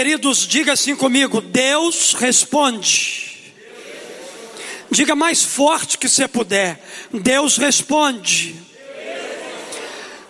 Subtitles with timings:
[0.00, 3.52] queridos, diga assim comigo: Deus responde.
[4.90, 8.56] Diga mais forte que você puder: Deus responde.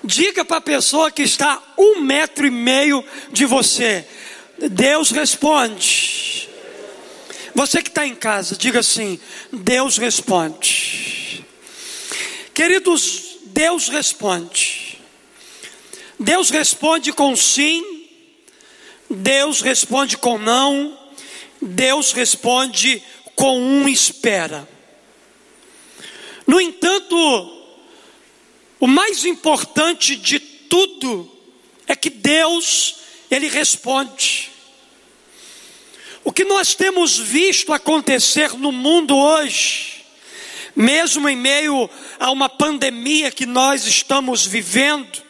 [0.02, 4.05] Diga para a pessoa que está um metro e meio de você:
[4.73, 6.48] Deus responde.
[7.55, 9.21] Você que está em casa, diga assim:
[9.52, 11.46] Deus responde.
[12.52, 14.98] Queridos, Deus responde.
[16.18, 17.90] Deus responde com sim,
[19.10, 20.96] Deus responde com não,
[21.60, 23.02] Deus responde
[23.34, 24.68] com um espera.
[26.46, 27.16] No entanto,
[28.78, 31.30] o mais importante de tudo
[31.88, 32.96] é que Deus,
[33.28, 34.51] Ele responde.
[36.23, 40.04] O que nós temos visto acontecer no mundo hoje,
[40.77, 45.20] mesmo em meio a uma pandemia que nós estamos vivendo,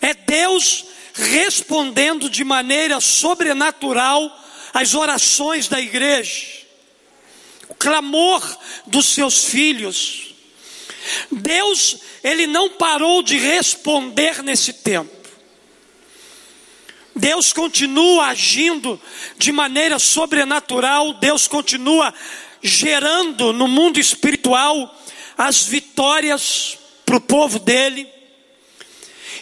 [0.00, 0.84] é Deus
[1.18, 4.32] respondendo de maneira sobrenatural
[4.72, 6.46] às orações da igreja,
[7.68, 8.42] o clamor
[8.86, 10.34] dos seus filhos.
[11.30, 15.16] Deus, ele não parou de responder nesse tempo.
[17.16, 19.00] Deus continua agindo
[19.36, 22.14] de maneira sobrenatural, Deus continua
[22.62, 24.94] gerando no mundo espiritual
[25.36, 28.17] as vitórias para o povo dele.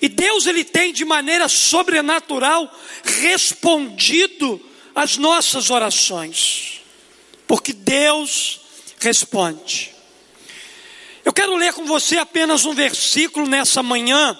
[0.01, 2.73] E Deus ele tem de maneira sobrenatural
[3.05, 4.61] respondido
[4.95, 6.81] às nossas orações.
[7.47, 8.61] Porque Deus
[8.99, 9.93] responde.
[11.25, 14.39] Eu quero ler com você apenas um versículo nessa manhã,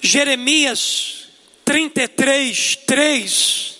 [0.00, 1.28] Jeremias
[1.64, 3.74] 33, 3.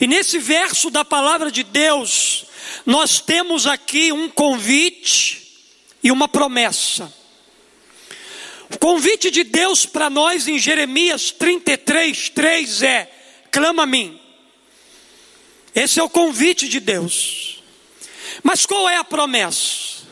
[0.00, 2.44] E nesse verso da palavra de Deus,
[2.84, 5.42] nós temos aqui um convite
[6.02, 7.12] e uma promessa.
[8.70, 13.10] O convite de Deus para nós em Jeremias 33, 3 é:
[13.50, 14.20] clama a mim.
[15.74, 17.62] Esse é o convite de Deus.
[18.42, 20.04] Mas qual é a promessa?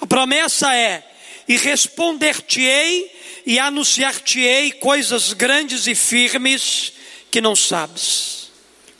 [0.00, 1.02] A promessa é:
[1.48, 3.12] e responder-te-ei
[3.46, 6.92] e anunciar-te-ei coisas grandes e firmes
[7.30, 8.50] que não sabes.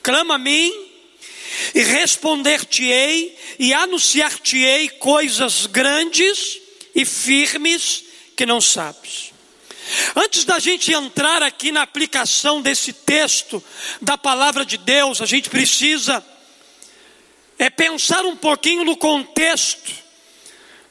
[0.01, 0.71] Clama a mim
[1.75, 6.59] e responder-te-ei e anunciar-te-ei coisas grandes
[6.95, 8.06] e firmes
[8.37, 9.33] que não sabes.
[10.15, 13.61] Antes da gente entrar aqui na aplicação desse texto
[14.01, 16.23] da palavra de Deus, a gente precisa
[17.59, 19.91] é pensar um pouquinho no contexto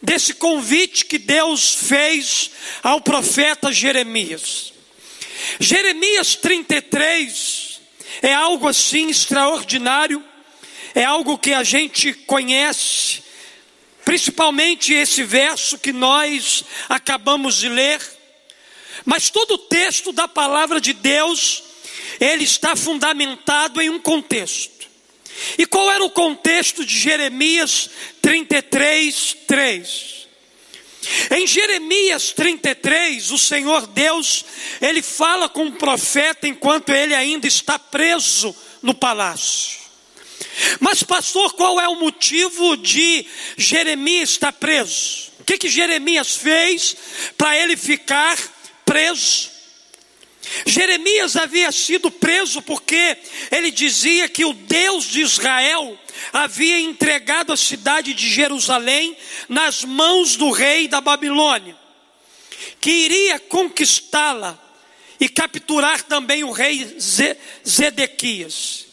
[0.03, 2.51] desse convite que Deus fez
[2.83, 4.73] ao profeta Jeremias.
[5.61, 7.81] Jeremias 33
[8.23, 10.25] é algo assim extraordinário,
[10.95, 13.23] é algo que a gente conhece,
[14.07, 18.01] principalmente esse verso que nós acabamos de ler.
[19.05, 21.65] Mas todo o texto da palavra de Deus,
[22.21, 24.87] ele está fundamentado em um contexto.
[25.59, 27.91] E qual era o contexto de Jeremias
[28.23, 30.29] 33, 3?
[31.33, 34.45] Em Jeremias 33, o Senhor Deus,
[34.81, 39.86] ele fala com o profeta enquanto ele ainda está preso no palácio.
[40.81, 43.27] Mas, pastor, qual é o motivo de
[43.57, 45.33] Jeremias estar preso?
[45.41, 46.97] O que, que Jeremias fez
[47.37, 48.37] para ele ficar
[48.85, 49.57] preso?
[50.65, 53.17] Jeremias havia sido preso porque
[53.51, 55.99] ele dizia que o Deus de Israel
[56.33, 59.17] havia entregado a cidade de Jerusalém
[59.49, 61.77] nas mãos do rei da Babilônia,
[62.81, 64.59] que iria conquistá-la
[65.19, 66.97] e capturar também o rei
[67.67, 68.86] Zedequias.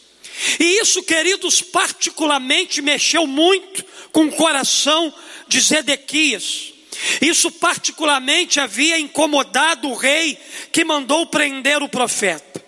[0.58, 5.12] E isso, queridos, particularmente mexeu muito com o coração
[5.46, 6.72] de Zedequias.
[7.20, 10.38] Isso particularmente havia incomodado o rei
[10.72, 12.64] que mandou prender o profeta.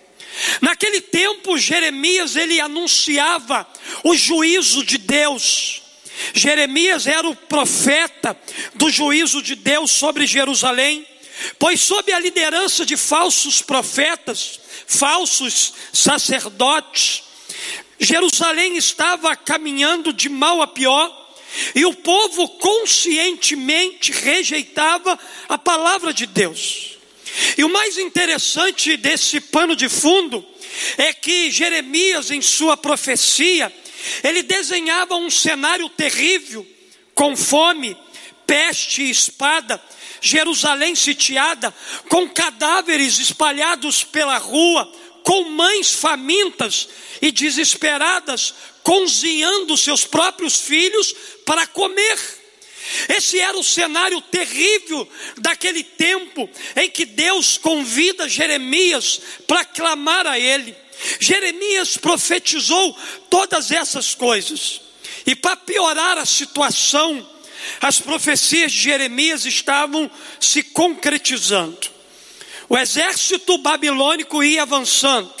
[0.61, 3.67] Naquele tempo, Jeremias ele anunciava
[4.03, 5.81] o juízo de Deus.
[6.33, 8.37] Jeremias era o profeta
[8.75, 11.07] do juízo de Deus sobre Jerusalém,
[11.57, 17.23] pois sob a liderança de falsos profetas, falsos sacerdotes,
[17.99, 21.27] Jerusalém estava caminhando de mal a pior,
[21.73, 25.17] e o povo conscientemente rejeitava
[25.47, 26.97] a palavra de Deus.
[27.57, 30.45] E o mais interessante desse pano de fundo
[30.97, 33.73] é que Jeremias, em sua profecia,
[34.23, 36.65] ele desenhava um cenário terrível,
[37.15, 37.97] com fome,
[38.45, 39.81] peste e espada,
[40.21, 41.73] Jerusalém sitiada,
[42.09, 44.91] com cadáveres espalhados pela rua,
[45.27, 46.87] com mães famintas
[47.21, 51.13] e desesperadas, cozinhando seus próprios filhos
[51.45, 52.17] para comer.
[53.09, 55.05] Esse era o cenário terrível
[55.39, 60.73] daquele tempo em que Deus convida Jeremias para clamar a Ele.
[61.19, 62.97] Jeremias profetizou
[63.29, 64.79] todas essas coisas.
[65.25, 67.29] E para piorar a situação,
[67.81, 70.09] as profecias de Jeremias estavam
[70.39, 71.96] se concretizando.
[72.69, 75.33] O exército babilônico ia avançando.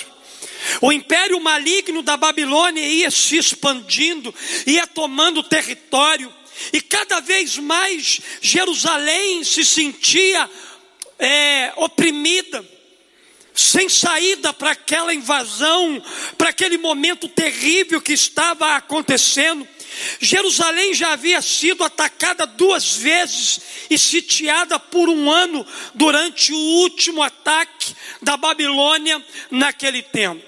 [0.81, 4.33] O império maligno da Babilônia ia se expandindo,
[4.65, 6.33] ia tomando território,
[6.73, 10.49] e cada vez mais Jerusalém se sentia
[11.19, 12.65] é, oprimida,
[13.53, 16.01] sem saída para aquela invasão,
[16.37, 19.67] para aquele momento terrível que estava acontecendo.
[20.19, 23.59] Jerusalém já havia sido atacada duas vezes
[23.89, 30.43] e sitiada por um ano durante o último ataque da Babilônia naquele tempo.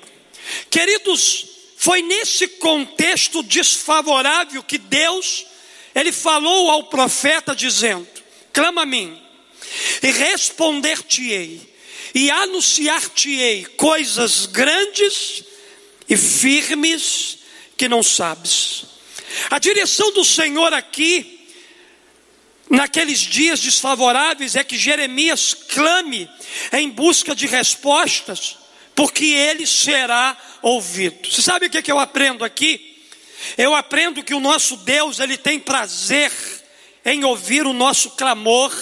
[0.70, 1.46] Queridos,
[1.78, 5.46] foi nesse contexto desfavorável que Deus
[5.96, 8.08] ele falou ao profeta dizendo:
[8.54, 9.20] Clama a mim
[10.02, 11.70] e responder-te-ei
[12.14, 15.44] e anunciar-te-ei coisas grandes
[16.08, 17.40] e firmes
[17.78, 18.89] que não sabes.
[19.50, 21.48] A direção do Senhor aqui,
[22.70, 26.30] naqueles dias desfavoráveis, é que Jeremias clame
[26.74, 28.58] em busca de respostas,
[28.96, 31.30] porque ele será ouvido.
[31.30, 32.90] Você sabe o que, é que eu aprendo aqui?
[33.58, 36.32] Eu aprendo que o nosso Deus, ele tem prazer
[37.06, 38.74] em ouvir o nosso clamor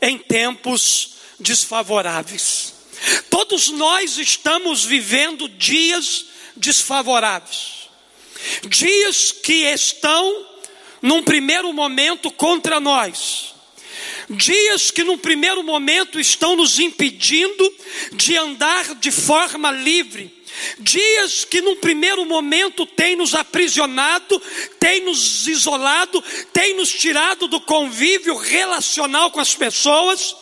[0.00, 2.74] em tempos desfavoráveis.
[3.28, 6.26] Todos nós estamos vivendo dias
[6.56, 7.85] desfavoráveis,
[8.68, 10.46] dias que estão,
[11.02, 13.54] num primeiro momento, contra nós,
[14.28, 17.74] dias que, num primeiro momento, estão nos impedindo
[18.12, 20.36] de andar de forma livre,
[20.78, 24.40] Dias que num primeiro momento tem nos aprisionado,
[24.80, 26.22] tem nos isolado,
[26.52, 30.34] tem nos tirado do convívio relacional com as pessoas.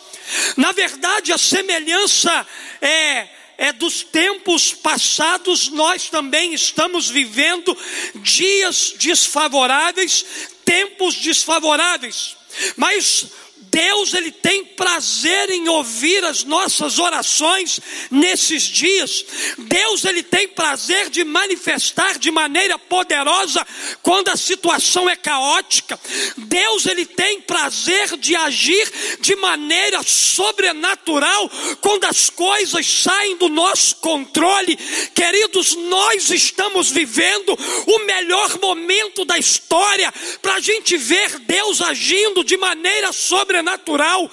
[0.55, 2.47] Na verdade, a semelhança
[2.81, 7.77] é, é dos tempos passados, nós também estamos vivendo
[8.15, 10.25] dias desfavoráveis,
[10.63, 12.35] tempos desfavoráveis.
[12.75, 13.27] Mas
[13.75, 19.25] Deus ele tem prazer em ouvir as nossas orações nesses dias.
[19.57, 23.67] Deus ele tem prazer de manifestar de maneira poderosa
[24.01, 25.99] quando a situação é caótica.
[26.37, 28.89] Deus ele tem prazer de agir
[29.19, 31.51] de maneira sobrenatural
[31.81, 34.77] quando as coisas saem do nosso controle.
[35.13, 42.41] Queridos, nós estamos vivendo o melhor momento da história para a gente ver Deus agindo
[42.41, 44.31] de maneira sobrenatural sobrenatural.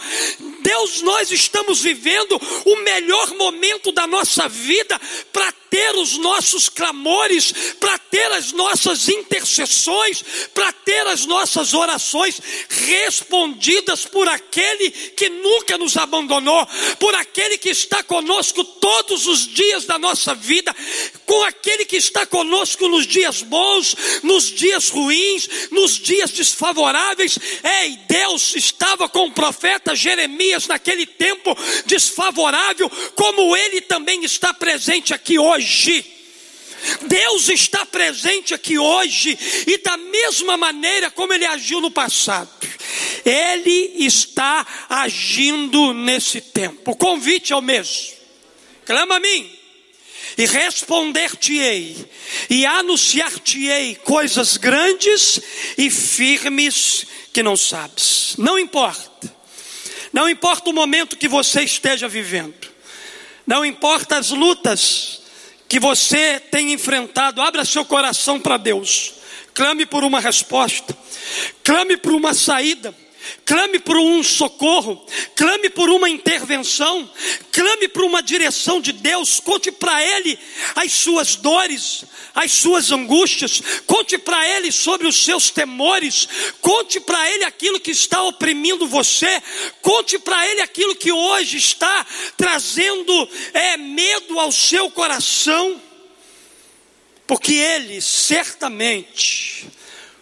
[0.61, 5.00] Deus, nós estamos vivendo o melhor momento da nossa vida
[5.32, 10.22] para ter os nossos clamores, para ter as nossas intercessões,
[10.52, 12.38] para ter as nossas orações
[12.69, 19.86] respondidas por aquele que nunca nos abandonou, por aquele que está conosco todos os dias
[19.86, 20.76] da nossa vida,
[21.24, 27.38] com aquele que está conosco nos dias bons, nos dias ruins, nos dias desfavoráveis.
[27.64, 35.14] Ei, Deus estava com o profeta Jeremias naquele tempo desfavorável, como ele também está presente
[35.14, 35.62] aqui hoje.
[37.03, 42.50] Deus está presente aqui hoje e da mesma maneira como ele agiu no passado,
[43.25, 46.91] ele está agindo nesse tempo.
[46.91, 48.13] O convite é o mesmo.
[48.84, 49.58] Clama a mim
[50.36, 51.96] e responder-te-ei,
[52.48, 55.41] e anunciar-te-ei coisas grandes
[55.77, 58.34] e firmes que não sabes.
[58.39, 59.34] Não importa,
[60.13, 62.70] não importa o momento que você esteja vivendo,
[63.46, 65.21] não importa as lutas
[65.72, 69.14] que você tem enfrentado, abra seu coração para Deus,
[69.55, 70.94] clame por uma resposta,
[71.64, 72.94] clame por uma saída.
[73.44, 77.08] Clame por um socorro, clame por uma intervenção,
[77.50, 80.38] clame por uma direção de Deus, conte para Ele
[80.74, 86.29] as suas dores, as suas angústias, conte para Ele sobre os seus temores,
[86.60, 89.43] conte para Ele aquilo que está oprimindo você,
[89.81, 95.81] conte para Ele aquilo que hoje está trazendo é, medo ao seu coração,
[97.26, 99.67] porque Ele certamente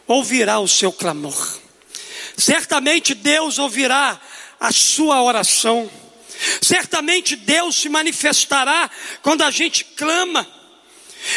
[0.07, 1.60] ouvirá o seu clamor.
[2.41, 4.21] Certamente Deus ouvirá
[4.59, 5.91] a sua oração.
[6.63, 8.91] Certamente Deus se manifestará
[9.23, 10.47] quando a gente clama.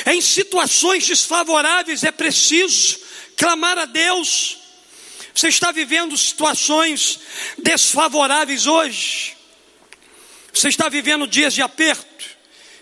[0.05, 3.00] Em situações desfavoráveis é preciso
[3.36, 4.57] clamar a Deus.
[5.36, 7.19] Você está vivendo situações
[7.57, 9.36] desfavoráveis hoje?
[10.53, 12.25] Você está vivendo dias de aperto?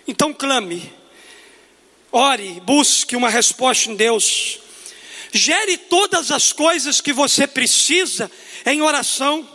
[0.08, 0.94] Então clame,
[2.12, 4.60] ore, busque uma resposta em Deus.
[5.32, 8.30] Gere todas as coisas que você precisa
[8.66, 9.48] em oração.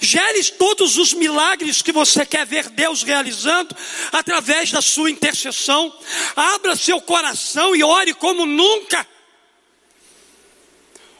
[0.00, 3.74] Gere todos os milagres que você quer ver Deus realizando
[4.12, 5.92] através da sua intercessão.
[6.36, 9.06] Abra seu coração e ore como nunca.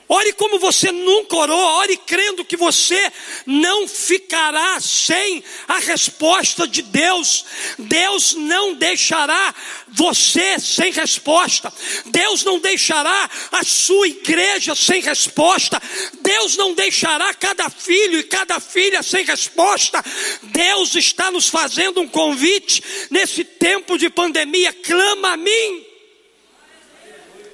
[0.06, 3.10] Ore como você nunca orou, ore crendo que você
[3.46, 7.44] não ficará sem a resposta de Deus.
[7.78, 9.54] Deus não deixará
[9.88, 11.72] você sem resposta.
[12.06, 15.80] Deus não deixará a sua igreja sem resposta.
[16.20, 20.04] Deus não deixará cada filho e cada filha sem resposta.
[20.42, 24.70] Deus está nos fazendo um convite nesse tempo de pandemia.
[24.70, 25.86] Clama a mim,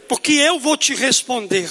[0.08, 1.70] porque eu vou te responder.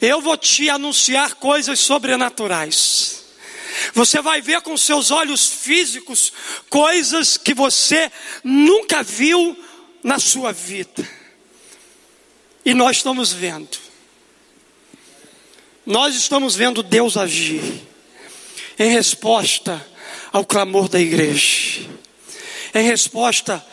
[0.00, 3.24] Eu vou te anunciar coisas sobrenaturais.
[3.94, 6.32] Você vai ver com seus olhos físicos
[6.68, 8.10] coisas que você
[8.42, 9.56] nunca viu
[10.02, 11.08] na sua vida.
[12.64, 13.78] E nós estamos vendo.
[15.86, 17.86] Nós estamos vendo Deus agir
[18.78, 19.84] em resposta
[20.32, 21.80] ao clamor da igreja,
[22.74, 23.64] em resposta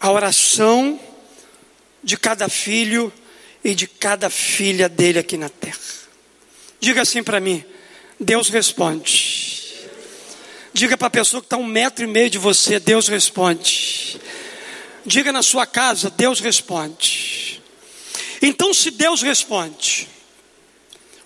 [0.00, 0.98] à oração
[2.02, 3.12] de cada filho
[3.66, 5.76] e de cada filha dele aqui na terra.
[6.78, 7.64] Diga assim para mim:
[8.18, 9.88] Deus responde.
[10.72, 14.20] Diga para a pessoa que está um metro e meio de você: Deus responde.
[15.04, 17.60] Diga na sua casa: Deus responde.
[18.40, 20.06] Então, se Deus responde,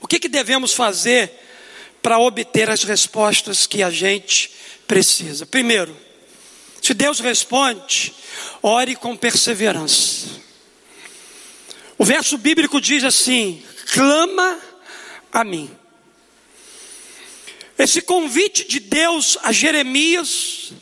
[0.01, 1.31] o que, que devemos fazer
[2.01, 4.51] para obter as respostas que a gente
[4.87, 5.45] precisa?
[5.45, 5.95] Primeiro,
[6.81, 8.15] se Deus responde,
[8.63, 10.40] ore com perseverança.
[12.01, 14.59] O verso bíblico diz assim: clama
[15.31, 15.71] a mim.
[17.79, 20.73] Esse convite de Deus a Jeremias,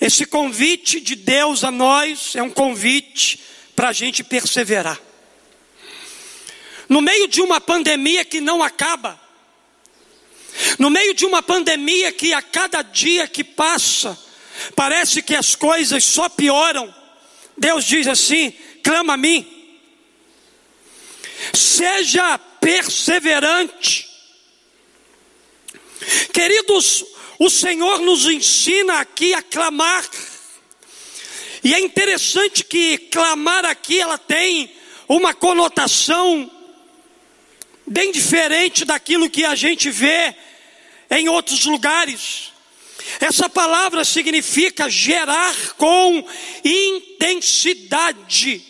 [0.00, 3.40] esse convite de Deus a nós, é um convite
[3.76, 5.00] para a gente perseverar.
[6.88, 9.20] No meio de uma pandemia que não acaba,
[10.80, 14.18] no meio de uma pandemia que a cada dia que passa,
[14.74, 16.92] parece que as coisas só pioram,
[17.56, 18.52] Deus diz assim:
[18.82, 19.59] clama a mim.
[21.54, 24.08] Seja perseverante.
[26.32, 27.04] Queridos,
[27.38, 30.08] o Senhor nos ensina aqui a clamar.
[31.62, 34.72] E é interessante que clamar aqui ela tem
[35.08, 36.50] uma conotação
[37.86, 40.34] bem diferente daquilo que a gente vê
[41.10, 42.50] em outros lugares.
[43.18, 46.24] Essa palavra significa gerar com
[46.64, 48.64] intensidade.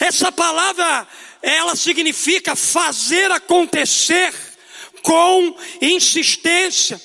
[0.00, 1.06] Essa palavra
[1.46, 4.34] ela significa fazer acontecer
[5.00, 7.00] com insistência.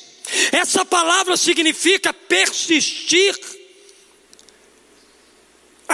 [0.52, 3.38] Essa palavra significa persistir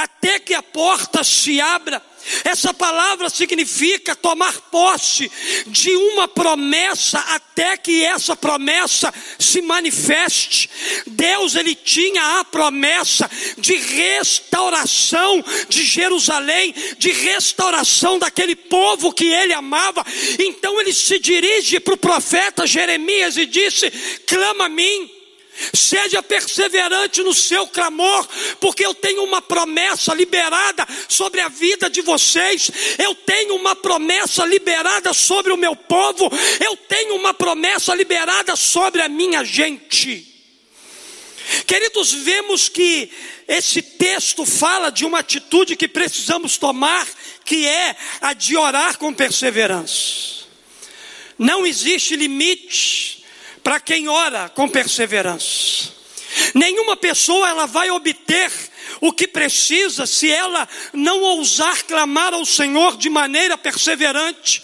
[0.03, 2.01] até que a porta se abra.
[2.43, 5.31] Essa palavra significa tomar posse
[5.67, 10.69] de uma promessa até que essa promessa se manifeste.
[11.05, 19.53] Deus ele tinha a promessa de restauração de Jerusalém, de restauração daquele povo que ele
[19.53, 20.05] amava.
[20.37, 23.89] Então ele se dirige para o profeta Jeremias e disse:
[24.27, 25.16] "Clama a mim".
[25.73, 28.27] Seja perseverante no seu clamor,
[28.59, 34.45] porque eu tenho uma promessa liberada sobre a vida de vocês, eu tenho uma promessa
[34.45, 40.35] liberada sobre o meu povo, eu tenho uma promessa liberada sobre a minha gente.
[41.65, 43.09] Queridos, vemos que
[43.47, 47.07] esse texto fala de uma atitude que precisamos tomar,
[47.45, 50.45] que é a de orar com perseverança.
[51.37, 53.16] Não existe limite
[53.67, 55.91] para quem ora com perseverança.
[56.53, 58.49] Nenhuma pessoa ela vai obter
[59.01, 64.63] o que precisa se ela não ousar clamar ao Senhor de maneira perseverante.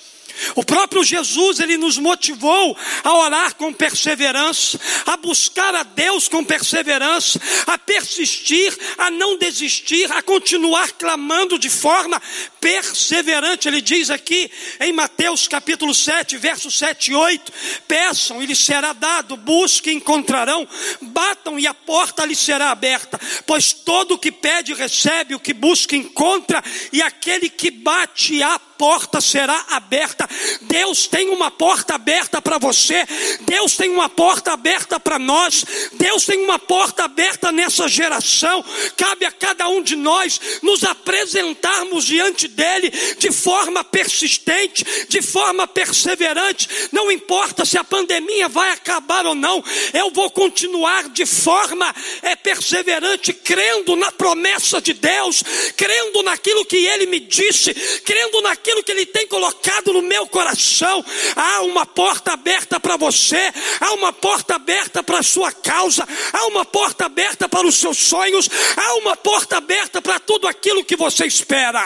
[0.55, 6.43] O próprio Jesus, ele nos motivou a orar com perseverança, a buscar a Deus com
[6.43, 12.21] perseverança, a persistir, a não desistir, a continuar clamando de forma
[12.59, 13.67] perseverante.
[13.67, 14.49] Ele diz aqui
[14.79, 17.51] em Mateus capítulo 7, versos 7 e 8:
[17.87, 20.67] Peçam e lhes será dado, busquem e encontrarão,
[21.01, 25.53] batam e a porta lhes será aberta, pois todo o que pede recebe, o que
[25.53, 30.22] busca encontra, e aquele que bate a porta será aberta.
[30.61, 33.05] Deus tem uma porta aberta para você,
[33.41, 38.63] Deus tem uma porta aberta para nós, Deus tem uma porta aberta nessa geração.
[38.95, 45.67] Cabe a cada um de nós nos apresentarmos diante dele de forma persistente, de forma
[45.67, 46.67] perseverante.
[46.91, 49.63] Não importa se a pandemia vai acabar ou não,
[49.93, 55.43] eu vou continuar de forma é, perseverante, crendo na promessa de Deus,
[55.75, 57.73] crendo naquilo que ele me disse,
[58.05, 61.03] crendo naquilo que ele tem colocado no meu meu coração.
[61.35, 66.45] Há uma porta aberta para você, há uma porta aberta para a sua causa, há
[66.47, 70.95] uma porta aberta para os seus sonhos, há uma porta aberta para tudo aquilo que
[70.95, 71.83] você espera.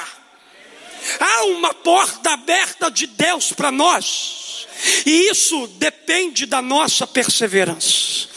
[1.19, 4.67] Há uma porta aberta de Deus para nós,
[5.05, 8.27] e isso depende da nossa perseverança.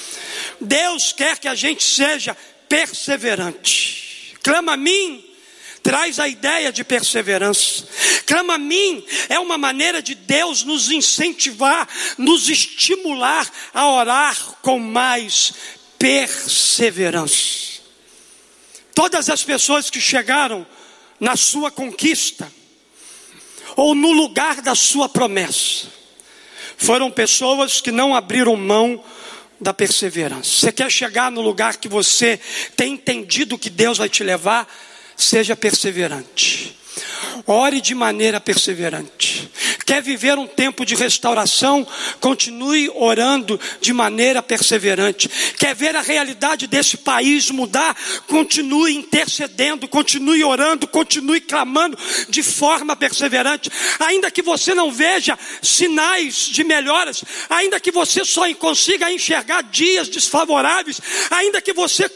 [0.60, 2.36] Deus quer que a gente seja
[2.68, 4.36] perseverante.
[4.40, 5.29] Clama a mim,
[5.90, 7.84] traz a ideia de perseverança.
[8.24, 14.78] Clama a mim é uma maneira de Deus nos incentivar, nos estimular a orar com
[14.78, 15.52] mais
[15.98, 17.80] perseverança.
[18.94, 20.64] Todas as pessoas que chegaram
[21.18, 22.50] na sua conquista,
[23.74, 25.88] ou no lugar da sua promessa,
[26.76, 29.02] foram pessoas que não abriram mão
[29.60, 30.48] da perseverança.
[30.48, 32.38] Você quer chegar no lugar que você
[32.76, 34.72] tem entendido que Deus vai te levar?
[35.20, 36.74] Seja perseverante.
[37.46, 39.50] Ore de maneira perseverante.
[39.90, 41.84] Quer viver um tempo de restauração?
[42.20, 45.28] Continue orando de maneira perseverante.
[45.58, 47.96] Quer ver a realidade desse país mudar?
[48.28, 53.68] Continue intercedendo, continue orando, continue clamando de forma perseverante.
[53.98, 60.08] Ainda que você não veja sinais de melhoras, ainda que você só consiga enxergar dias
[60.08, 61.00] desfavoráveis,
[61.32, 62.08] ainda que você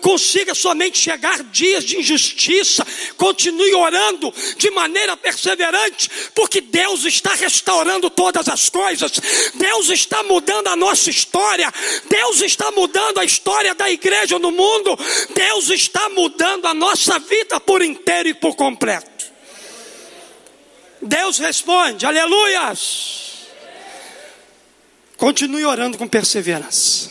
[0.00, 8.08] consiga somente chegar dias de injustiça, continue orando de maneira perseverante, porque Deus está restaurando
[8.08, 9.12] todas as coisas,
[9.54, 11.72] Deus está mudando a nossa história,
[12.08, 14.96] Deus está mudando a história da igreja no mundo,
[15.34, 19.26] Deus está mudando a nossa vida por inteiro e por completo.
[21.00, 23.28] Deus responde, aleluias.
[25.16, 27.10] Continue orando com perseverança.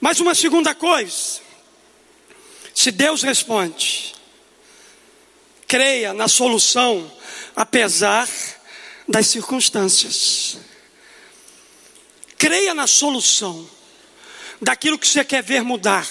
[0.00, 1.40] Mas uma segunda coisa,
[2.74, 4.14] se Deus responde,
[5.66, 7.10] creia na solução,
[7.56, 8.28] apesar
[9.08, 10.58] das circunstâncias.
[12.38, 13.68] Creia na solução
[14.60, 16.08] daquilo que você quer ver mudar,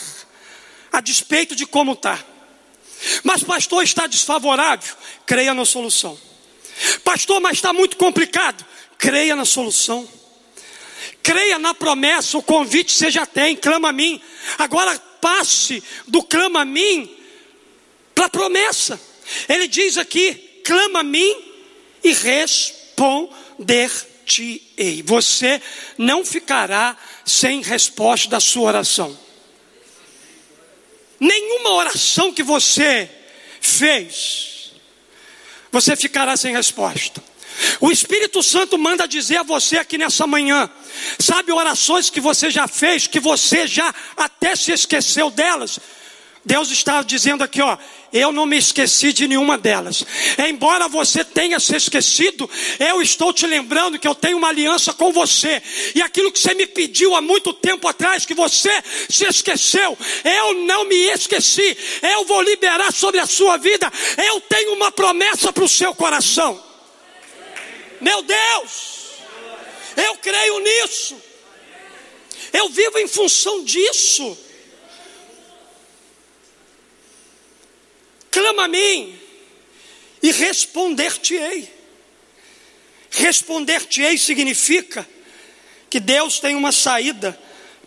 [0.92, 2.24] a despeito de como está.
[3.24, 4.96] Mas, pastor, está desfavorável.
[5.26, 6.18] Creia na solução.
[7.04, 8.66] Pastor, mas está muito complicado.
[8.98, 10.08] Creia na solução.
[11.22, 14.22] Creia na promessa, o convite você já tem, clama a mim.
[14.58, 17.10] Agora passe do clama a mim
[18.14, 19.00] para a promessa.
[19.48, 21.36] Ele diz aqui: clama a mim
[22.04, 22.14] e
[22.94, 25.04] responder-te-ei.
[25.04, 25.62] Você
[25.98, 29.18] não ficará sem resposta da sua oração.
[31.20, 33.10] Nenhuma oração que você
[33.62, 34.74] fez,
[35.72, 37.24] você ficará sem resposta.
[37.80, 40.70] O Espírito Santo manda dizer a você aqui nessa manhã,
[41.20, 45.80] sabe orações que você já fez, que você já até se esqueceu delas,
[46.46, 47.78] Deus está dizendo aqui, ó,
[48.12, 50.06] eu não me esqueci de nenhuma delas.
[50.38, 55.14] Embora você tenha se esquecido, eu estou te lembrando que eu tenho uma aliança com
[55.14, 55.64] você.
[55.96, 58.70] E aquilo que você me pediu há muito tempo atrás, que você
[59.10, 61.78] se esqueceu, eu não me esqueci.
[62.02, 63.92] Eu vou liberar sobre a sua vida.
[64.18, 66.62] Eu tenho uma promessa para o seu coração.
[68.02, 69.14] Meu Deus,
[69.96, 71.16] eu creio nisso.
[72.52, 74.38] Eu vivo em função disso.
[78.34, 79.16] Clama a mim
[80.24, 81.72] e responder-te-ei.
[83.12, 85.08] Responder-te-ei significa
[85.88, 87.40] que Deus tem uma saída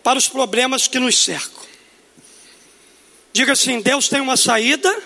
[0.04, 1.66] para os problemas que nos cercam.
[3.32, 4.96] Diga assim: Deus tem uma saída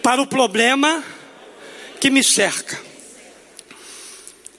[0.00, 1.04] para o problema
[2.00, 2.80] que me cerca.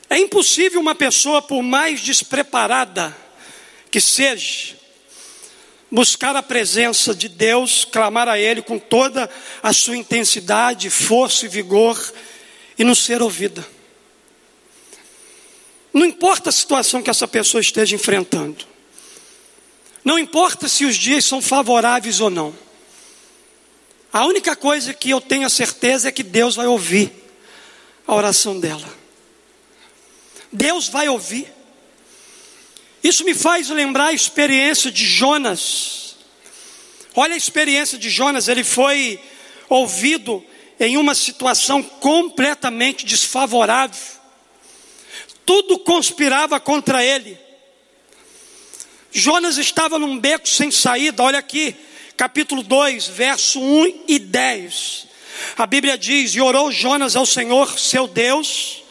[0.09, 3.15] É impossível uma pessoa, por mais despreparada
[3.89, 4.75] que seja,
[5.91, 9.29] buscar a presença de Deus, clamar a Ele com toda
[9.61, 12.13] a sua intensidade, força e vigor
[12.79, 13.67] e não ser ouvida.
[15.93, 18.65] Não importa a situação que essa pessoa esteja enfrentando,
[20.03, 22.55] não importa se os dias são favoráveis ou não,
[24.11, 27.11] a única coisa que eu tenho a certeza é que Deus vai ouvir
[28.05, 28.87] a oração dela.
[30.51, 31.47] Deus vai ouvir.
[33.03, 36.15] Isso me faz lembrar a experiência de Jonas.
[37.15, 39.19] Olha a experiência de Jonas, ele foi
[39.67, 40.43] ouvido
[40.79, 43.99] em uma situação completamente desfavorável.
[45.45, 47.37] Tudo conspirava contra ele.
[49.11, 51.23] Jonas estava num beco sem saída.
[51.23, 51.75] Olha aqui,
[52.15, 55.07] capítulo 2, verso 1 e 10.
[55.57, 58.83] A Bíblia diz: E orou Jonas ao Senhor, seu Deus,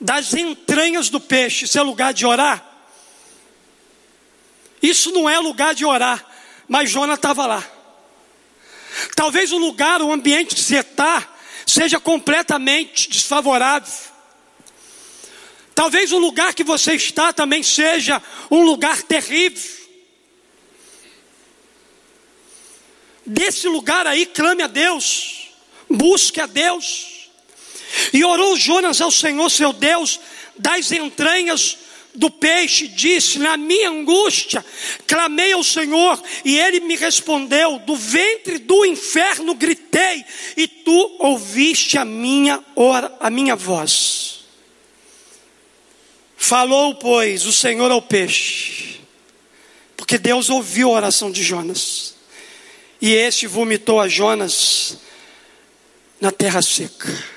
[0.00, 2.65] das entranhas do peixe, seu lugar de orar.
[4.86, 6.24] Isso não é lugar de orar,
[6.68, 7.64] mas Jonas estava lá.
[9.16, 11.28] Talvez o lugar, o ambiente que você está,
[11.66, 13.92] seja completamente desfavorável.
[15.74, 19.76] Talvez o lugar que você está também seja um lugar terrível.
[23.26, 25.48] Desse lugar aí, clame a Deus,
[25.90, 27.28] busque a Deus.
[28.12, 30.20] E orou Jonas ao Senhor seu Deus,
[30.56, 31.76] das entranhas
[32.16, 34.64] do peixe, disse: Na minha angústia,
[35.06, 40.24] clamei ao Senhor, e ele me respondeu: Do ventre do inferno gritei,
[40.56, 42.62] e tu ouviste a minha,
[43.20, 44.36] a minha voz.
[46.36, 49.00] Falou, pois, o Senhor ao peixe,
[49.96, 52.14] porque Deus ouviu a oração de Jonas,
[53.00, 54.98] e este vomitou a Jonas
[56.20, 57.35] na terra seca.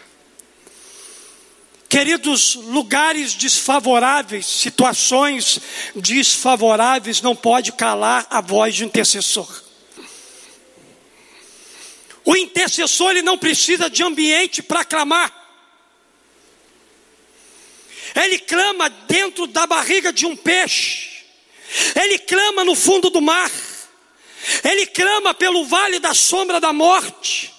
[1.90, 5.60] Queridos, lugares desfavoráveis, situações
[5.96, 9.64] desfavoráveis não pode calar a voz de intercessor.
[12.24, 15.34] O intercessor ele não precisa de ambiente para clamar.
[18.16, 21.24] Ele clama dentro da barriga de um peixe.
[22.00, 23.52] Ele clama no fundo do mar.
[24.64, 27.52] Ele clama pelo vale da sombra da morte.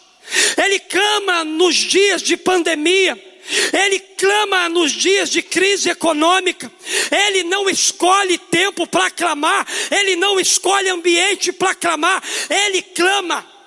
[0.57, 3.30] Ele clama nos dias de pandemia.
[3.73, 6.71] Ele clama nos dias de crise econômica,
[7.11, 13.60] ele não escolhe tempo para clamar, ele não escolhe ambiente para clamar, ele clama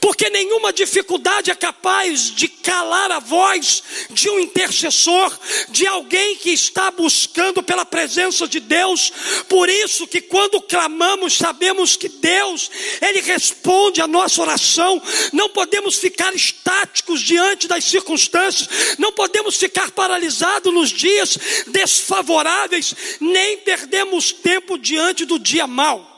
[0.00, 5.36] porque nenhuma dificuldade é capaz de calar a voz de um intercessor,
[5.68, 9.12] de alguém que está buscando pela presença de Deus.
[9.48, 12.70] Por isso que quando clamamos, sabemos que Deus,
[13.00, 15.00] ele responde a nossa oração.
[15.32, 23.58] Não podemos ficar estáticos diante das circunstâncias, não podemos ficar paralisados nos dias desfavoráveis, nem
[23.58, 26.13] perdemos tempo diante do dia mau.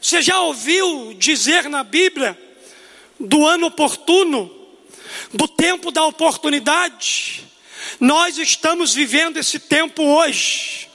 [0.00, 2.38] Você já ouviu dizer na Bíblia
[3.18, 4.50] do ano oportuno,
[5.32, 7.44] do tempo da oportunidade?
[7.98, 10.88] Nós estamos vivendo esse tempo hoje.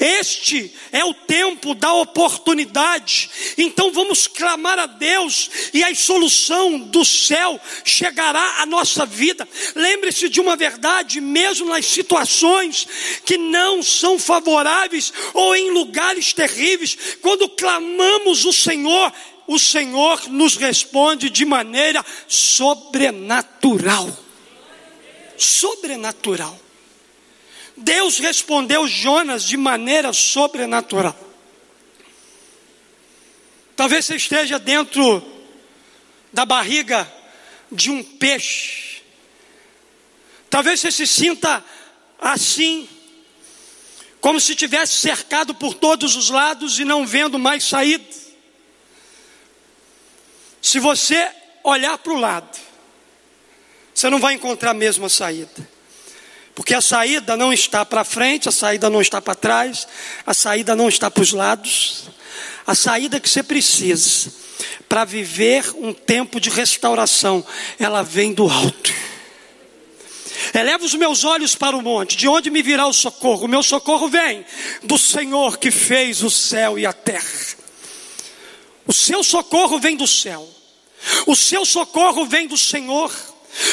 [0.00, 3.30] Este é o tempo da oportunidade.
[3.56, 9.48] Então vamos clamar a Deus e a solução do céu chegará à nossa vida.
[9.74, 12.86] Lembre-se de uma verdade, mesmo nas situações
[13.24, 19.12] que não são favoráveis ou em lugares terríveis, quando clamamos o Senhor,
[19.46, 24.08] o Senhor nos responde de maneira sobrenatural.
[25.36, 26.67] Sobrenatural.
[27.78, 31.16] Deus respondeu Jonas de maneira sobrenatural.
[33.76, 35.22] Talvez você esteja dentro
[36.32, 37.10] da barriga
[37.70, 39.00] de um peixe.
[40.50, 41.64] Talvez você se sinta
[42.18, 42.88] assim,
[44.20, 48.04] como se tivesse cercado por todos os lados e não vendo mais saída.
[50.60, 51.30] Se você
[51.62, 52.58] olhar para o lado,
[53.94, 55.77] você não vai encontrar a mesma saída.
[56.58, 59.86] Porque a saída não está para frente, a saída não está para trás,
[60.26, 62.08] a saída não está para os lados.
[62.66, 64.32] A saída que você precisa
[64.88, 67.46] para viver um tempo de restauração,
[67.78, 68.92] ela vem do alto.
[70.52, 73.44] Eleva os meus olhos para o monte, de onde me virá o socorro?
[73.44, 74.44] O meu socorro vem
[74.82, 77.54] do Senhor que fez o céu e a terra.
[78.84, 80.44] O seu socorro vem do céu,
[81.24, 83.12] o seu socorro vem do Senhor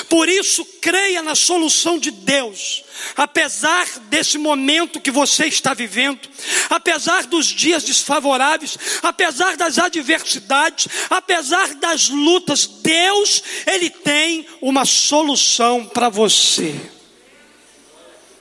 [0.09, 2.83] por isso, creia na solução de Deus,
[3.15, 6.27] apesar desse momento que você está vivendo,
[6.69, 15.85] apesar dos dias desfavoráveis, apesar das adversidades, apesar das lutas, Deus, Ele tem uma solução
[15.85, 16.73] para você.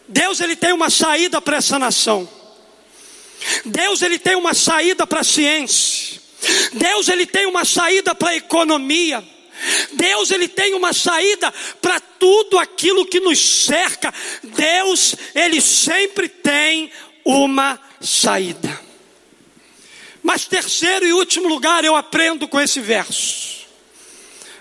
[0.08, 2.28] Deus, Ele tem uma saída para essa nação.
[3.64, 6.20] Deus, Ele tem uma saída para a ciência.
[6.72, 9.22] Deus, Ele tem uma saída para a economia.
[9.92, 14.12] Deus ele tem uma saída para tudo aquilo que nos cerca.
[14.42, 16.90] Deus ele sempre tem
[17.24, 18.80] uma saída.
[20.22, 23.66] Mas terceiro e último lugar eu aprendo com esse verso.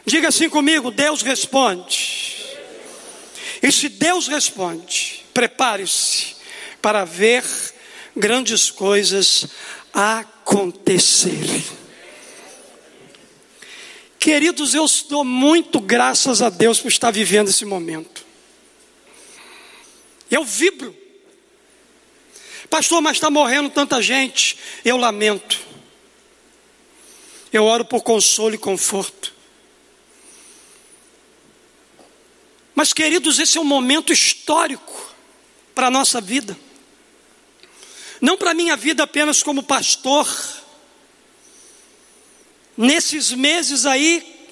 [0.06, 2.23] Diga assim comigo: Deus responde.
[3.62, 6.36] E se Deus responde, prepare-se
[6.82, 7.43] para ver
[8.13, 9.47] grandes coisas
[9.93, 11.63] acontecerem.
[14.23, 18.25] Queridos, eu dou muito graças a Deus por estar vivendo esse momento.
[20.31, 20.95] Eu vibro.
[22.69, 24.57] Pastor, mas está morrendo tanta gente.
[24.86, 25.59] Eu lamento.
[27.51, 29.33] Eu oro por consolo e conforto.
[32.73, 35.13] Mas, queridos, esse é um momento histórico
[35.75, 36.57] para a nossa vida.
[38.21, 40.25] Não para a minha vida apenas como pastor,
[42.75, 44.49] Nesses meses aí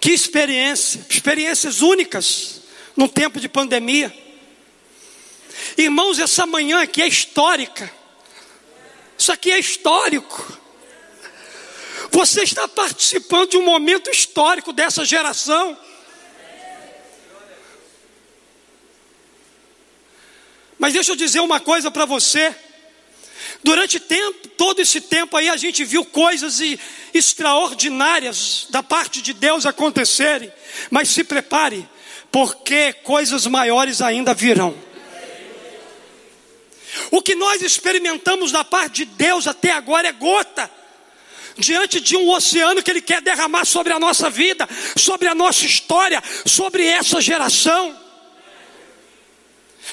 [0.00, 2.62] Que experiência, experiências únicas
[2.96, 4.12] num tempo de pandemia.
[5.76, 7.92] Irmãos, essa manhã aqui é histórica.
[9.16, 10.58] Isso aqui é histórico.
[12.10, 15.78] Você está participando de um momento histórico dessa geração.
[20.78, 22.54] Mas deixa eu dizer uma coisa para você.
[23.62, 26.60] Durante tempo, todo esse tempo aí, a gente viu coisas
[27.12, 30.52] extraordinárias da parte de Deus acontecerem.
[30.90, 31.88] Mas se prepare,
[32.30, 34.74] porque coisas maiores ainda virão.
[37.10, 40.70] O que nós experimentamos da parte de Deus até agora é gota
[41.56, 45.66] diante de um oceano que Ele quer derramar sobre a nossa vida, sobre a nossa
[45.66, 48.07] história, sobre essa geração.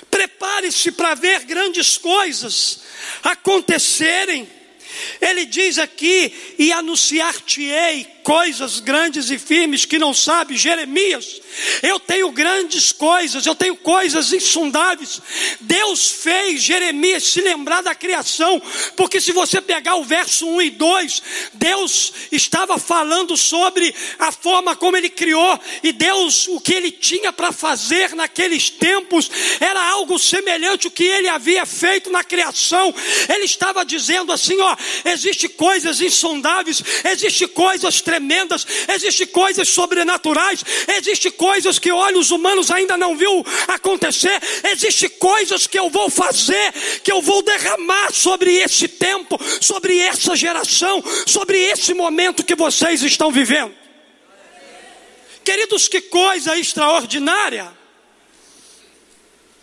[0.09, 2.81] Prepare-se para ver grandes coisas
[3.23, 4.49] acontecerem.
[5.21, 11.39] Ele diz aqui: e anunciar-te-ei coisas grandes e firmes que não sabe, Jeremias.
[11.83, 15.21] Eu tenho grandes coisas, eu tenho coisas insondáveis.
[15.61, 18.59] Deus fez Jeremias se lembrar da criação,
[18.97, 21.21] porque se você pegar o verso 1 e 2,
[21.53, 27.31] Deus estava falando sobre a forma como ele criou, e Deus, o que ele tinha
[27.31, 32.93] para fazer naqueles tempos, era algo semelhante ao que ele havia feito na criação.
[33.29, 40.63] Ele estava dizendo assim: ó, existe coisas insondáveis, existe coisas tremendas tremendas, existem coisas sobrenaturais,
[40.87, 46.73] existem coisas que olhos humanos ainda não viu acontecer, existem coisas que eu vou fazer,
[47.03, 53.03] que eu vou derramar sobre esse tempo, sobre essa geração, sobre esse momento que vocês
[53.03, 53.75] estão vivendo.
[55.43, 57.71] Queridos, que coisa extraordinária!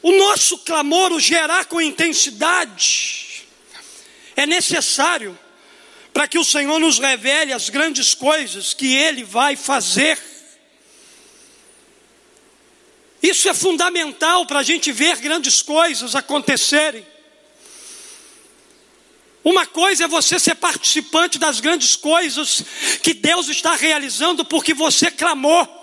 [0.02, 3.44] O nosso clamor, o gerar com intensidade,
[4.36, 5.38] é necessário
[6.12, 10.18] para que o Senhor nos revele as grandes coisas que Ele vai fazer.
[13.22, 17.06] Isso é fundamental para a gente ver grandes coisas acontecerem.
[19.44, 22.62] Uma coisa é você ser participante das grandes coisas
[23.02, 25.80] que Deus está realizando porque você clamou.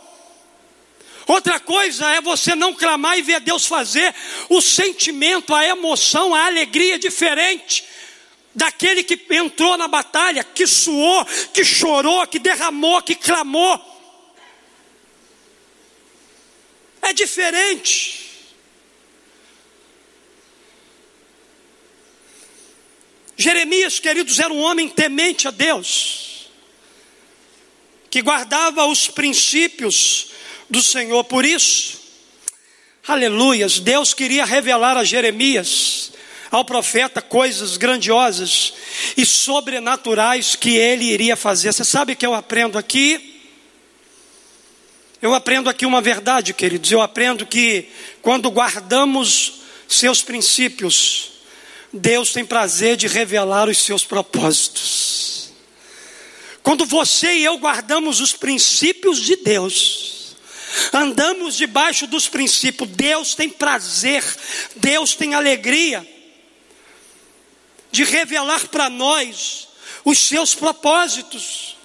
[1.28, 4.14] Outra coisa é você não clamar e ver Deus fazer.
[4.48, 7.89] O sentimento, a emoção, a alegria é diferente
[8.54, 13.80] daquele que entrou na batalha, que suou, que chorou, que derramou, que clamou.
[17.02, 18.20] É diferente.
[23.38, 26.50] Jeremias, queridos, era um homem temente a Deus,
[28.10, 30.32] que guardava os princípios
[30.70, 31.24] do Senhor.
[31.24, 32.02] Por isso,
[33.08, 36.12] aleluias, Deus queria revelar a Jeremias
[36.52, 38.74] ao profeta coisas grandiosas
[39.16, 41.72] e sobrenaturais que ele iria fazer.
[41.72, 43.42] Você sabe que eu aprendo aqui?
[45.22, 46.92] Eu aprendo aqui uma verdade, queridos.
[46.92, 47.90] Eu aprendo que
[48.22, 51.32] quando guardamos seus princípios,
[51.94, 55.52] Deus tem prazer de revelar os seus propósitos.
[56.64, 60.36] Quando você e eu guardamos os princípios de Deus,
[60.94, 64.24] andamos debaixo dos princípios, Deus tem prazer,
[64.76, 66.08] Deus tem alegria
[67.92, 69.68] de revelar para nós
[70.06, 71.76] os seus propósitos,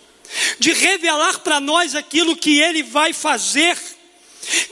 [0.58, 3.76] de revelar para nós aquilo que Ele vai fazer.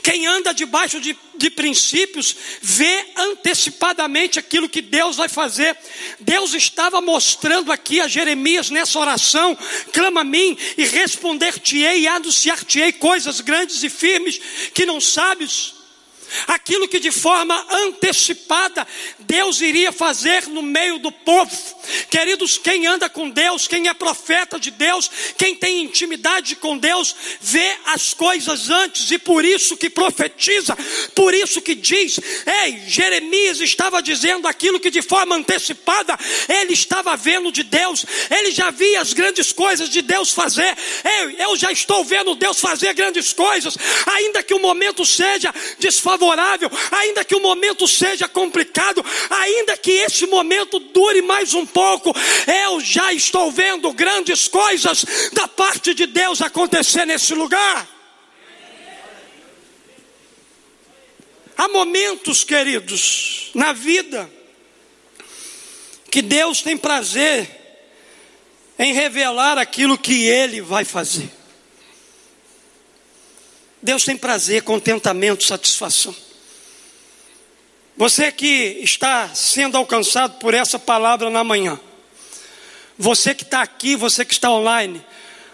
[0.03, 5.75] Quem anda debaixo de, de, princípios vê antecipadamente aquilo que Deus vai fazer.
[6.19, 9.57] Deus estava mostrando aqui a Jeremias nessa oração:
[9.91, 14.39] clama a mim e responder-te-ei e anunciar-te-ei coisas grandes e firmes
[14.75, 15.73] que não sabes
[16.47, 18.87] aquilo que de forma antecipada
[19.33, 21.51] Deus iria fazer no meio do povo.
[22.09, 27.15] Queridos, quem anda com Deus, quem é profeta de Deus, quem tem intimidade com Deus,
[27.41, 30.77] vê as coisas antes e por isso que profetiza,
[31.15, 32.19] por isso que diz:
[32.63, 36.17] Ei, Jeremias estava dizendo aquilo que de forma antecipada
[36.47, 40.77] ele estava vendo de Deus, ele já via as grandes coisas de Deus fazer.
[41.03, 46.13] Ei, eu já estou vendo Deus fazer grandes coisas, ainda que o momento seja desfavorável
[46.13, 52.13] favorável, ainda que o momento seja complicado, ainda que esse momento dure mais um pouco,
[52.65, 57.87] eu já estou vendo grandes coisas da parte de Deus acontecer nesse lugar.
[61.57, 64.29] Há momentos, queridos, na vida,
[66.09, 67.47] que Deus tem prazer
[68.77, 71.31] em revelar aquilo que Ele vai fazer.
[73.81, 76.15] Deus tem prazer, contentamento, satisfação.
[77.95, 81.79] Você que está sendo alcançado por essa palavra na manhã,
[82.97, 85.03] você que está aqui, você que está online,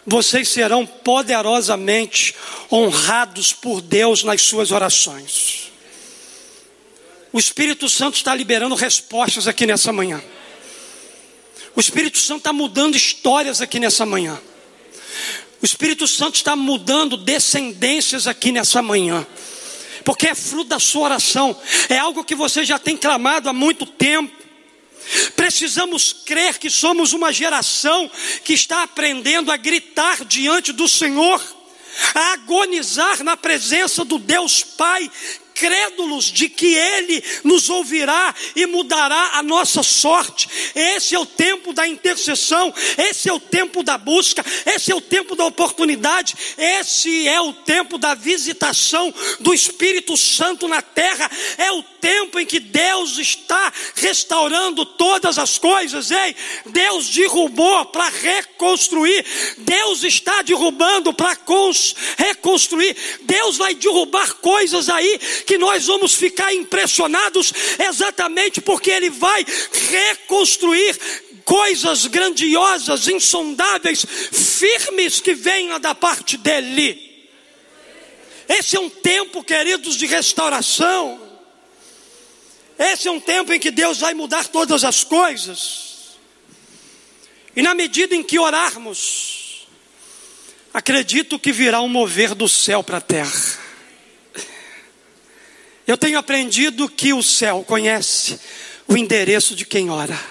[0.06, 2.34] vocês serão poderosamente
[2.72, 5.72] honrados por Deus nas suas orações.
[7.32, 10.22] O Espírito Santo está liberando respostas aqui nessa manhã.
[11.76, 14.40] O Espírito Santo está mudando histórias aqui nessa manhã.
[15.62, 19.28] O Espírito Santo está mudando descendências aqui nessa manhã.
[20.04, 21.60] Porque é fruto da sua oração.
[21.90, 24.34] É algo que você já tem clamado há muito tempo.
[25.36, 28.10] Precisamos crer que somos uma geração
[28.44, 31.42] que está aprendendo a gritar diante do Senhor,
[32.14, 35.10] a agonizar na presença do Deus Pai
[35.60, 40.50] crédulos de que Ele nos ouvirá e mudará a nossa sorte.
[40.74, 45.02] Esse é o tempo da intercessão, esse é o tempo da busca, esse é o
[45.02, 51.72] tempo da oportunidade, esse é o tempo da visitação do Espírito Santo na terra, é
[51.74, 56.10] o tempo em que Deus está restaurando todas as coisas.
[56.10, 56.36] Ei,
[56.68, 59.26] Deus derrubou para reconstruir,
[59.58, 61.38] Deus está derrubando para
[62.18, 65.20] reconstruir, Deus vai derrubar coisas aí
[65.50, 69.44] que nós vamos ficar impressionados exatamente porque Ele vai
[69.90, 70.96] reconstruir
[71.44, 77.28] coisas grandiosas, insondáveis, firmes que venham da parte dEle.
[78.48, 81.20] Esse é um tempo, queridos, de restauração.
[82.78, 86.20] Esse é um tempo em que Deus vai mudar todas as coisas.
[87.56, 89.68] E na medida em que orarmos,
[90.72, 93.69] acredito que virá um mover do céu para a terra.
[95.90, 98.40] Eu tenho aprendido que o céu conhece
[98.88, 100.24] o endereço de quem ora.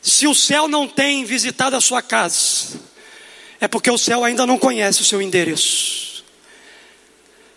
[0.00, 2.80] Se o céu não tem visitado a sua casa,
[3.60, 6.24] é porque o céu ainda não conhece o seu endereço.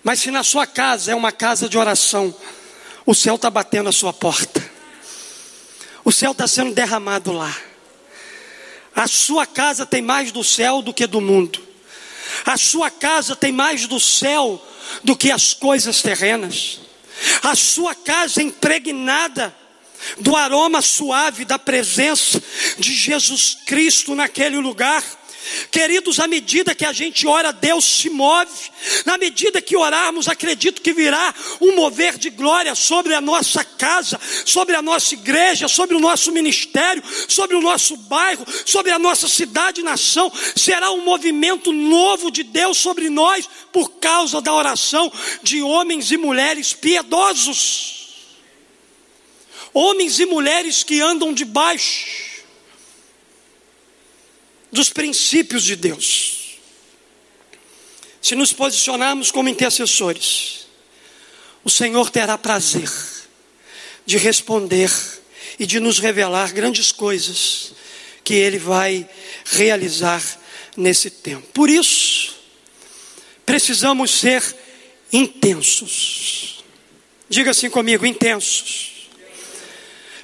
[0.04, 2.36] Mas se na sua casa é uma casa de oração,
[3.06, 4.68] o céu está batendo a sua porta.
[6.04, 7.56] O céu está sendo derramado lá.
[8.96, 11.62] A sua casa tem mais do céu do que do mundo.
[12.44, 14.60] A sua casa tem mais do céu
[15.04, 16.80] do que as coisas terrenas.
[17.44, 19.56] A sua casa impregnada
[20.20, 22.42] do aroma suave da presença
[22.78, 25.04] de Jesus Cristo naquele lugar.
[25.70, 28.72] Queridos, à medida que a gente ora, Deus se move.
[29.06, 34.20] Na medida que orarmos, acredito que virá um mover de glória sobre a nossa casa,
[34.46, 39.28] sobre a nossa igreja, sobre o nosso ministério, sobre o nosso bairro, sobre a nossa
[39.28, 40.32] cidade e nação.
[40.56, 45.12] Será um movimento novo de Deus sobre nós por causa da oração
[45.44, 47.94] de homens e mulheres piedosos.
[49.74, 52.35] Homens e mulheres que andam debaixo
[54.76, 56.60] dos princípios de Deus.
[58.22, 60.68] Se nos posicionarmos como intercessores,
[61.64, 62.90] o Senhor terá prazer
[64.06, 64.92] de responder
[65.58, 67.74] e de nos revelar grandes coisas
[68.24, 69.10] que Ele vai
[69.46, 70.22] realizar
[70.76, 71.48] nesse tempo.
[71.54, 72.36] Por isso,
[73.46, 74.44] precisamos ser
[75.12, 76.64] intensos.
[77.30, 79.08] Diga assim comigo: intensos.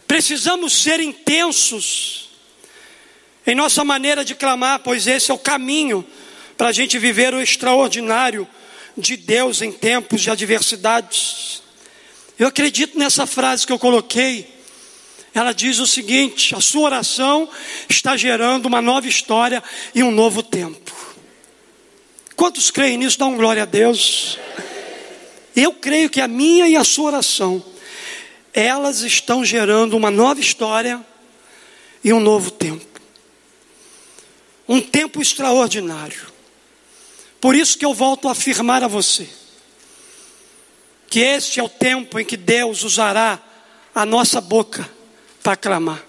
[0.06, 2.21] Precisamos ser intensos
[3.46, 6.06] em nossa maneira de clamar, pois esse é o caminho
[6.58, 8.48] para a gente viver o extraordinário
[8.96, 11.64] de Deus em tempos de adversidades.
[12.38, 14.48] Eu acredito nessa frase que eu coloquei.
[15.34, 17.50] Ela diz o seguinte: a sua oração
[17.90, 19.64] está gerando uma nova história
[19.96, 20.92] e um novo tempo.
[22.36, 23.18] Quantos creem nisso?
[23.18, 24.38] Dão glória a Deus.
[25.56, 27.64] Eu creio que a minha e a sua oração,
[28.54, 31.04] elas estão gerando uma nova história
[32.04, 32.91] e um novo tempo
[34.72, 36.32] um tempo extraordinário.
[37.42, 39.28] Por isso que eu volto a afirmar a você
[41.10, 43.38] que este é o tempo em que Deus usará
[43.94, 44.90] a nossa boca
[45.44, 46.02] para clamar.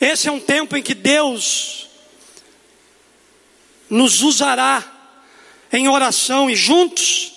[0.00, 1.86] Esse é um tempo em que Deus
[3.90, 4.82] nos usará
[5.70, 7.34] em oração e juntos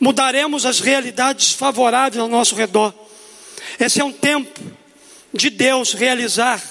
[0.00, 2.94] mudaremos as realidades favoráveis ao nosso redor.
[3.78, 4.58] Esse é um tempo
[5.34, 6.62] de Deus realizar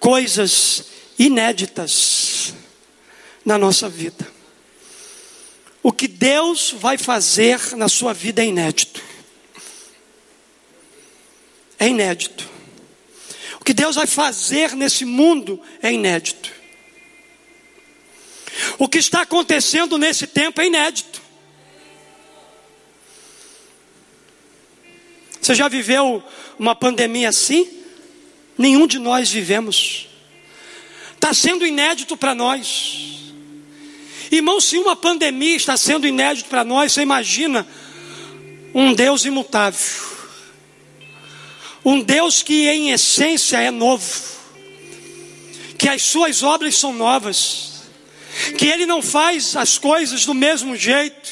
[0.00, 2.54] coisas inéditas
[3.44, 4.26] na nossa vida.
[5.82, 9.02] O que Deus vai fazer na sua vida é inédito.
[11.78, 12.48] É inédito.
[13.60, 16.52] O que Deus vai fazer nesse mundo é inédito.
[18.78, 21.20] O que está acontecendo nesse tempo é inédito.
[25.40, 26.22] Você já viveu
[26.56, 27.68] uma pandemia assim?
[28.56, 30.11] Nenhum de nós vivemos.
[31.22, 32.96] Está sendo inédito para nós.
[34.28, 37.64] Irmão, se uma pandemia está sendo inédito para nós, você imagina
[38.74, 39.78] um Deus imutável.
[41.84, 44.32] Um Deus que em essência é novo
[45.78, 47.82] que as suas obras são novas,
[48.58, 51.30] que ele não faz as coisas do mesmo jeito,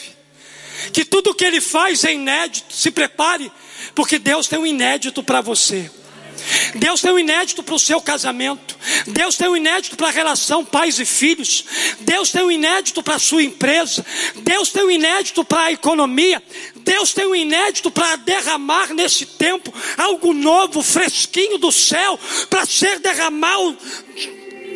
[0.93, 2.73] que tudo que ele faz é inédito.
[2.73, 3.51] Se prepare,
[3.93, 5.91] porque Deus tem um inédito para você.
[6.75, 8.77] Deus tem um inédito para o seu casamento.
[9.07, 11.65] Deus tem um inédito para a relação pais e filhos.
[12.01, 14.05] Deus tem um inédito para a sua empresa.
[14.37, 16.43] Deus tem um inédito para a economia.
[16.77, 22.19] Deus tem um inédito para derramar nesse tempo algo novo, fresquinho do céu,
[22.49, 23.77] para ser derramado,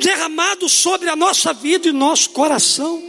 [0.00, 3.02] derramado sobre a nossa vida e nosso coração.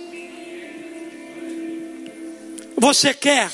[2.77, 3.51] Você quer?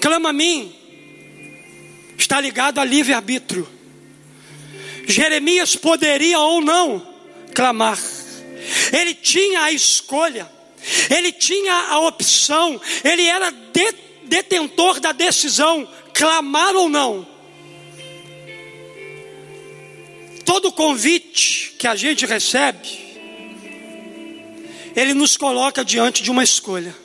[0.00, 0.81] Clama a mim
[2.22, 3.68] está ligado a livre-arbítrio.
[5.06, 7.06] Jeremias poderia ou não
[7.54, 7.98] clamar,
[8.92, 10.50] ele tinha a escolha,
[11.14, 13.92] ele tinha a opção, ele era de,
[14.24, 17.26] detentor da decisão, clamar ou não.
[20.46, 22.88] Todo convite que a gente recebe,
[24.94, 27.01] ele nos coloca diante de uma escolha.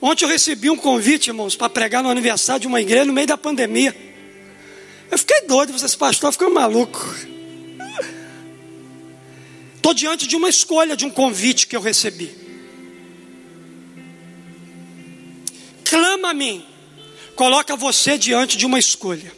[0.00, 3.26] Ontem eu recebi um convite, irmãos, para pregar no aniversário de uma igreja no meio
[3.26, 3.94] da pandemia.
[5.10, 7.14] Eu fiquei doido, vocês pastor ficou maluco.
[9.76, 12.34] Estou diante de uma escolha, de um convite que eu recebi.
[15.84, 16.64] Clama a mim,
[17.34, 19.32] coloca você diante de uma escolha.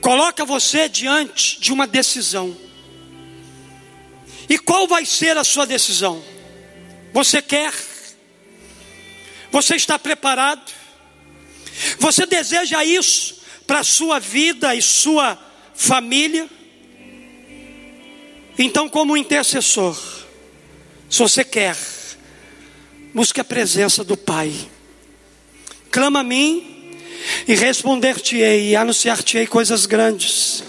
[0.00, 2.56] Coloca você diante de uma decisão.
[4.48, 6.24] E qual vai ser a sua decisão?
[7.12, 7.72] Você quer
[9.50, 10.72] você está preparado?
[11.98, 15.38] Você deseja isso para a sua vida e sua
[15.74, 16.48] família?
[18.58, 19.96] Então, como intercessor,
[21.08, 21.76] se você quer,
[23.14, 24.52] busque a presença do Pai.
[25.90, 26.98] Clama a mim
[27.48, 30.62] e responder-te-ei e anunciar-te-ei coisas grandes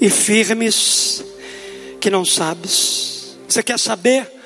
[0.00, 1.24] e firmes
[2.00, 3.36] que não sabes.
[3.48, 4.41] Você quer saber?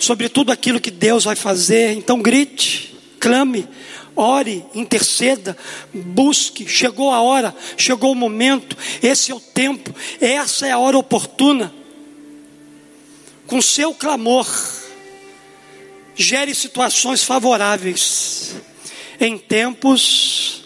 [0.00, 1.92] Sobre tudo aquilo que Deus vai fazer.
[1.92, 3.68] Então grite, clame,
[4.16, 5.56] ore, interceda,
[5.92, 6.66] busque.
[6.66, 11.72] Chegou a hora, chegou o momento, esse é o tempo, essa é a hora oportuna.
[13.46, 14.46] Com seu clamor,
[16.14, 18.54] gere situações favoráveis
[19.20, 20.64] em tempos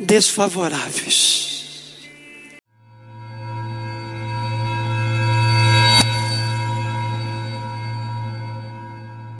[0.00, 1.53] desfavoráveis.